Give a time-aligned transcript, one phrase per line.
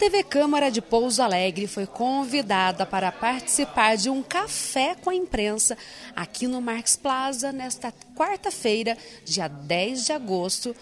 [0.00, 5.76] TV Câmara de Pouso Alegre foi convidada para participar de um café com a imprensa
[6.16, 10.74] aqui no Marx Plaza nesta quarta-feira, dia 10 de agosto,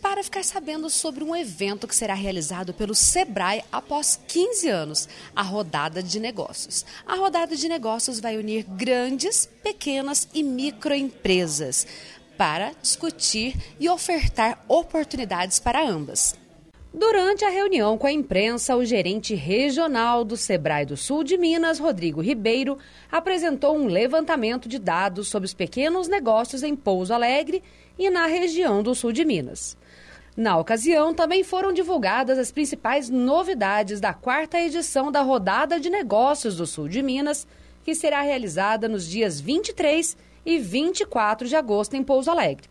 [0.00, 5.42] para ficar sabendo sobre um evento que será realizado pelo Sebrae após 15 anos, a
[5.42, 6.86] Rodada de Negócios.
[7.04, 11.88] A Rodada de Negócios vai unir grandes, pequenas e microempresas
[12.38, 16.43] para discutir e ofertar oportunidades para ambas.
[16.96, 21.80] Durante a reunião com a imprensa, o gerente regional do Sebrae do Sul de Minas,
[21.80, 22.78] Rodrigo Ribeiro,
[23.10, 27.64] apresentou um levantamento de dados sobre os pequenos negócios em Pouso Alegre
[27.98, 29.76] e na região do sul de Minas.
[30.36, 36.56] Na ocasião, também foram divulgadas as principais novidades da quarta edição da Rodada de Negócios
[36.56, 37.44] do Sul de Minas,
[37.82, 42.68] que será realizada nos dias 23 e 24 de agosto em Pouso Alegre.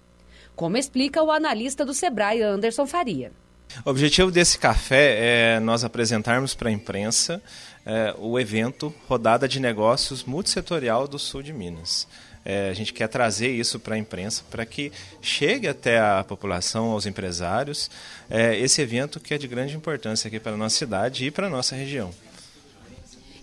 [0.56, 3.43] Como explica o analista do Sebrae, Anderson Faria.
[3.86, 7.42] O objetivo desse café é nós apresentarmos para a imprensa
[7.86, 12.08] é, o evento Rodada de Negócios Multissetorial do Sul de Minas.
[12.46, 16.92] É, a gente quer trazer isso para a imprensa para que chegue até a população,
[16.92, 17.90] aos empresários,
[18.30, 21.48] é, esse evento que é de grande importância aqui para a nossa cidade e para
[21.48, 22.12] a nossa região.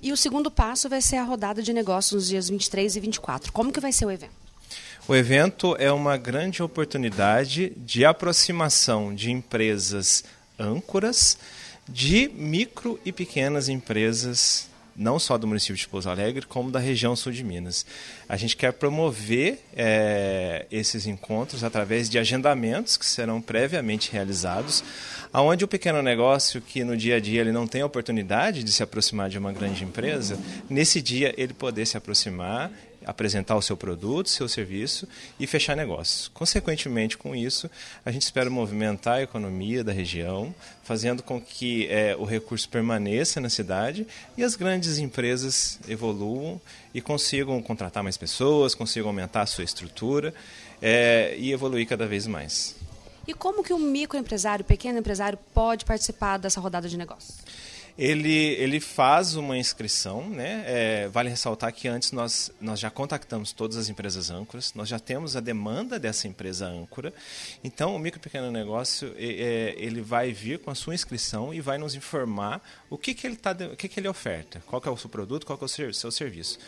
[0.03, 3.53] E o segundo passo vai ser a rodada de negócios nos dias 23 e 24.
[3.53, 4.40] Como que vai ser o evento?
[5.09, 10.23] O evento é uma grande oportunidade de aproximação de empresas
[10.59, 11.37] âncoras,
[11.89, 17.17] de micro e pequenas empresas, não só do município de Pouso Alegre, como da região
[17.17, 17.85] sul de Minas.
[18.29, 24.85] A gente quer promover é, esses encontros através de agendamentos que serão previamente realizados,
[25.33, 28.71] aonde o pequeno negócio que no dia a dia ele não tem a oportunidade de
[28.71, 32.71] se aproximar de uma grande empresa, nesse dia ele poder se aproximar
[33.05, 36.29] apresentar o seu produto, seu serviço e fechar negócios.
[36.29, 37.71] Consequentemente, com isso,
[38.05, 43.41] a gente espera movimentar a economia da região, fazendo com que é, o recurso permaneça
[43.41, 46.61] na cidade e as grandes empresas evoluam
[46.95, 50.35] e consigam contratar mais pessoas, consigam aumentar a sua estrutura
[50.83, 52.75] é, e evoluir cada vez mais.
[53.27, 57.39] E como que um microempresário, pequeno empresário, pode participar dessa rodada de negócios?
[57.99, 60.65] Ele, ele faz uma inscrição, né?
[60.67, 64.99] É, vale ressaltar que antes nós, nós já contactamos todas as empresas âncoras, nós já
[64.99, 67.13] temos a demanda dessa empresa âncora.
[67.63, 71.61] Então, o micro e pequeno negócio é, ele vai vir com a sua inscrição e
[71.61, 74.91] vai nos informar o que, que, ele, tá, o que, que ele oferta, qual é
[74.91, 76.59] o seu produto, qual é o seu, serviço.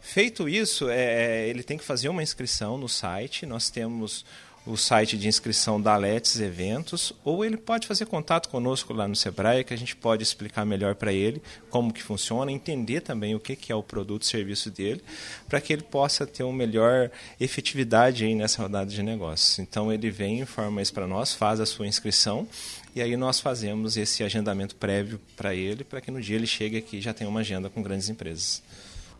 [0.00, 3.44] Feito isso, é, ele tem que fazer uma inscrição no site.
[3.44, 4.24] Nós temos
[4.66, 9.16] o site de inscrição da Letes Eventos, ou ele pode fazer contato conosco lá no
[9.16, 13.40] Sebrae, que a gente pode explicar melhor para ele como que funciona, entender também o
[13.40, 15.02] que, que é o produto e serviço dele,
[15.48, 17.10] para que ele possa ter uma melhor
[17.40, 19.58] efetividade aí nessa rodada de negócios.
[19.58, 22.46] Então ele vem, informa isso para nós, faz a sua inscrição,
[22.94, 26.76] e aí nós fazemos esse agendamento prévio para ele, para que no dia ele chegue
[26.76, 28.62] aqui e já tenha uma agenda com grandes empresas.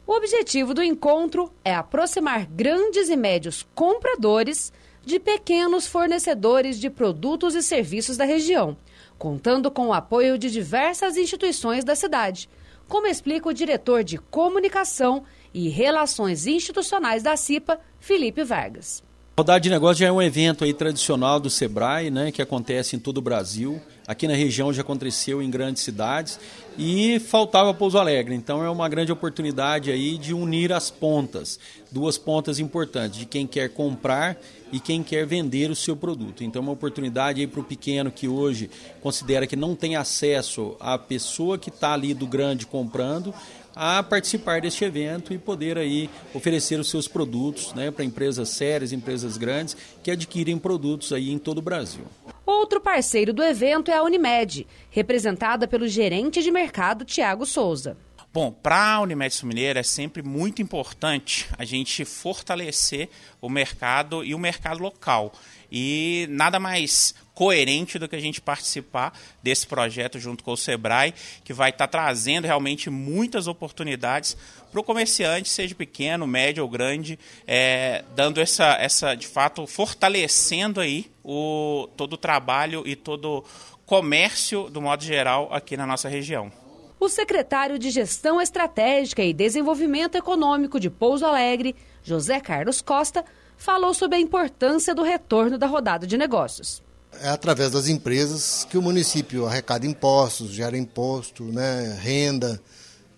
[0.07, 4.73] O objetivo do encontro é aproximar grandes e médios compradores
[5.05, 8.77] de pequenos fornecedores de produtos e serviços da região,
[9.19, 12.49] contando com o apoio de diversas instituições da cidade,
[12.89, 15.25] como explica o diretor de Comunicação
[15.55, 19.03] e Relações Institucionais da CIPA, Felipe Vargas.
[19.39, 22.99] Rodada de Negócio já é um evento aí tradicional do Sebrae, né, que acontece em
[22.99, 23.81] todo o Brasil.
[24.07, 26.39] Aqui na região já aconteceu em grandes cidades
[26.77, 28.35] e faltava Pouso Alegre.
[28.35, 31.59] Então é uma grande oportunidade aí de unir as pontas,
[31.91, 34.37] duas pontas importantes, de quem quer comprar
[34.73, 36.45] e quem quer vender o seu produto.
[36.45, 38.69] Então é uma oportunidade aí para o pequeno que hoje
[39.01, 43.33] considera que não tem acesso à pessoa que está ali do grande comprando
[43.75, 48.93] a participar deste evento e poder aí oferecer os seus produtos né, para empresas sérias,
[48.93, 52.05] empresas grandes que adquirem produtos aí em todo o Brasil.
[52.45, 57.97] Outro parceiro do evento é a Unimed, representada pelo gerente de mercado Tiago Souza.
[58.33, 63.09] Bom, para a Unimed Sul Mineira é sempre muito importante a gente fortalecer
[63.41, 65.33] o mercado e o mercado local.
[65.69, 71.13] E nada mais coerente do que a gente participar desse projeto junto com o Sebrae,
[71.43, 74.37] que vai estar tá trazendo realmente muitas oportunidades
[74.71, 77.19] para o comerciante, seja pequeno, médio ou grande,
[77.49, 83.45] é, dando essa, essa, de fato, fortalecendo aí o, todo o trabalho e todo o
[83.85, 86.60] comércio, do modo geral, aqui na nossa região.
[87.01, 93.25] O secretário de Gestão Estratégica e Desenvolvimento Econômico de Pouso Alegre, José Carlos Costa,
[93.57, 96.83] falou sobre a importância do retorno da rodada de negócios.
[97.23, 102.61] É através das empresas que o município arrecada impostos, gera imposto, né, renda.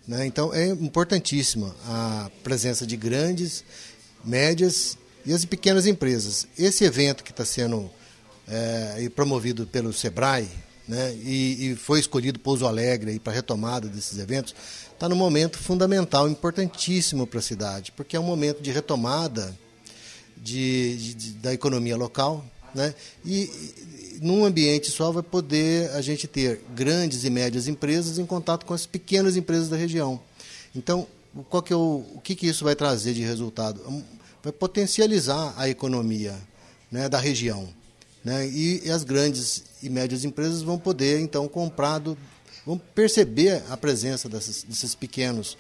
[0.07, 0.27] Né?
[0.27, 3.65] Então é importantíssima a presença de grandes,
[4.25, 4.97] médias
[5.27, 6.47] e as pequenas empresas.
[6.57, 7.91] Esse evento que está sendo
[8.47, 10.49] é, promovido pelo SEBRAE,
[10.87, 14.55] né, e, e foi escolhido Pouso Alegre para a retomada desses eventos,
[14.93, 19.57] está num momento fundamental, importantíssimo para a cidade, porque é um momento de retomada
[20.37, 22.45] de, de, da economia local,
[22.75, 22.95] né,
[23.25, 28.27] e, e num ambiente só vai poder a gente ter grandes e médias empresas em
[28.27, 30.21] contato com as pequenas empresas da região.
[30.75, 31.07] Então,
[31.49, 33.81] qual que é o, o que, que isso vai trazer de resultado?
[34.43, 36.35] Vai potencializar a economia
[36.91, 37.69] né, da região.
[38.25, 42.17] Né, e, e, as grandes e médias empresas vão poder, então, comprar, do,
[42.65, 45.57] vão perceber a presença dessas, desses pequenos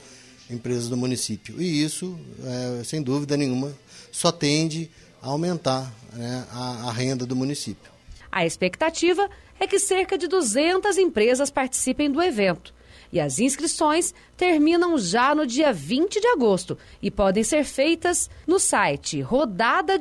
[0.49, 1.61] empresas do município.
[1.61, 3.73] E isso, é, sem dúvida nenhuma,
[4.13, 7.91] só tende a aumentar né, a, a renda do município.
[8.31, 9.29] A expectativa
[9.59, 12.75] é que cerca de 200 empresas participem do evento.
[13.13, 18.59] E as inscrições terminam já no dia 20 de agosto e podem ser feitas no
[18.59, 19.99] site rodada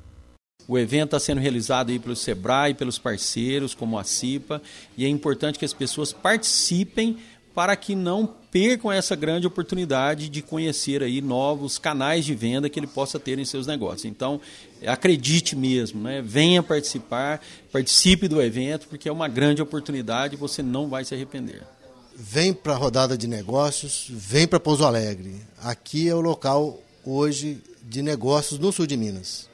[0.68, 4.60] O evento está sendo realizado aí pelo Sebrae, pelos parceiros, como a CIPA,
[4.96, 7.18] e é importante que as pessoas participem
[7.54, 12.78] para que não percam essa grande oportunidade de conhecer aí novos canais de venda que
[12.78, 14.04] ele possa ter em seus negócios.
[14.04, 14.40] Então,
[14.86, 16.20] acredite mesmo, né?
[16.20, 17.40] venha participar,
[17.72, 21.62] participe do evento, porque é uma grande oportunidade e você não vai se arrepender.
[22.18, 25.42] Vem para a rodada de negócios, vem para Pouso Alegre.
[25.58, 29.46] Aqui é o local hoje de negócios no sul de Minas.